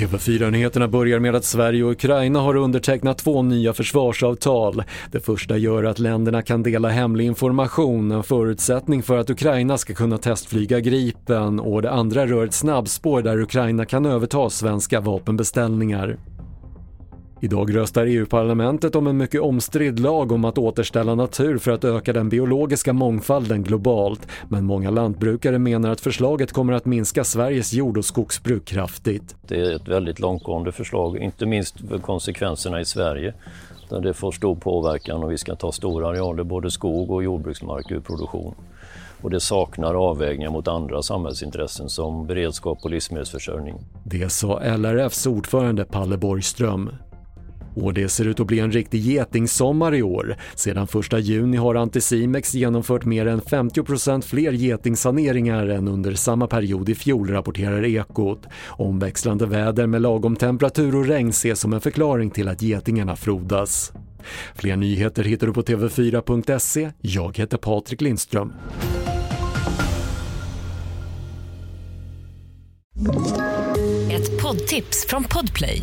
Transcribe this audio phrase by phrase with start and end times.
[0.00, 4.82] TV4-nyheterna börjar med att Sverige och Ukraina har undertecknat två nya försvarsavtal.
[5.12, 9.94] Det första gör att länderna kan dela hemlig information, en förutsättning för att Ukraina ska
[9.94, 16.16] kunna testflyga Gripen och det andra rör ett snabbspår där Ukraina kan överta svenska vapenbeställningar.
[17.42, 22.12] Idag röstar EU-parlamentet om en mycket omstridd lag om att återställa natur för att öka
[22.12, 24.28] den biologiska mångfalden globalt.
[24.48, 29.36] Men många lantbrukare menar att förslaget kommer att minska Sveriges jord och skogsbruk kraftigt.
[29.48, 33.34] Det är ett väldigt långtgående förslag, inte minst för konsekvenserna i Sverige.
[33.88, 37.90] Där det får stor påverkan och vi ska ta stora arealer både skog och jordbruksmark
[37.90, 38.54] ur produktion.
[39.22, 43.74] Och det saknar avvägningar mot andra samhällsintressen som beredskap och livsmedelsförsörjning.
[44.04, 46.90] Det sa LRFs ordförande Palle Borgström.
[47.80, 50.36] Och det ser ut att bli en riktig getingsommar i år.
[50.54, 56.88] Sedan 1 juni har Anticimex genomfört mer än 50% fler getingsaneringar än under samma period
[56.88, 58.46] i fjol, rapporterar Ekot.
[58.66, 63.92] Omväxlande väder med lagom temperatur och regn ses som en förklaring till att getingarna frodas.
[64.54, 66.90] Fler nyheter hittar du på TV4.se.
[67.00, 68.52] Jag heter Patrik Lindström.
[74.10, 75.82] Ett poddtips från Podplay.